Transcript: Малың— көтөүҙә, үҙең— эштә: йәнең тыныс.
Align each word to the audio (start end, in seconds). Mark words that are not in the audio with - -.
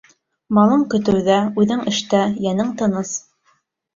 Малың— 0.57 0.85
көтөүҙә, 0.93 1.35
үҙең— 1.63 1.83
эштә: 1.93 2.21
йәнең 2.45 2.71
тыныс. 2.81 3.13